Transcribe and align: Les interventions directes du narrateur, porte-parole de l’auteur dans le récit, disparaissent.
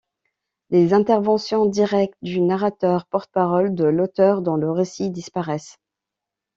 Les 0.71 0.95
interventions 0.95 1.67
directes 1.67 2.15
du 2.23 2.41
narrateur, 2.41 3.05
porte-parole 3.05 3.75
de 3.75 3.83
l’auteur 3.85 4.41
dans 4.41 4.55
le 4.55 4.71
récit, 4.71 5.11
disparaissent. 5.11 5.77